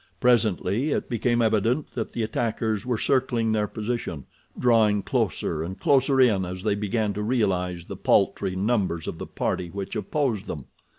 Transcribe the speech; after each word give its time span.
Presently 0.19 0.89
it 0.89 1.09
became 1.11 1.43
evident 1.43 1.91
that 1.93 2.11
the 2.13 2.23
attackers 2.23 2.87
were 2.87 2.97
circling 2.97 3.51
their 3.51 3.67
position, 3.67 4.25
drawing 4.57 5.03
closer 5.03 5.61
and 5.61 5.79
closer 5.79 6.19
in 6.19 6.43
as 6.43 6.63
they 6.63 6.73
began 6.73 7.13
to 7.13 7.21
realize 7.21 7.83
the 7.83 7.95
paltry 7.95 8.55
numbers 8.55 9.07
of 9.07 9.19
the 9.19 9.27
party 9.27 9.67
which 9.69 9.95
opposed 9.95 10.47
them. 10.47 10.65